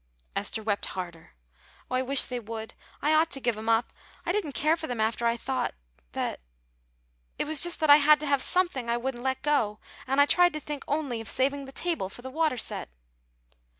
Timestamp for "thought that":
5.37-6.39